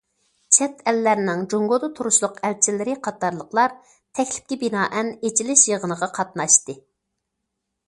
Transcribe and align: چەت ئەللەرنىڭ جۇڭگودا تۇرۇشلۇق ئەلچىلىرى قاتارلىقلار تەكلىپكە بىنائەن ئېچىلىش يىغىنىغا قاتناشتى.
چەت 0.55 0.79
ئەللەرنىڭ 0.91 1.43
جۇڭگودا 1.53 1.89
تۇرۇشلۇق 1.99 2.39
ئەلچىلىرى 2.49 2.95
قاتارلىقلار 3.09 3.77
تەكلىپكە 4.21 4.59
بىنائەن 4.65 5.15
ئېچىلىش 5.19 5.69
يىغىنىغا 5.75 6.13
قاتناشتى. 6.19 6.81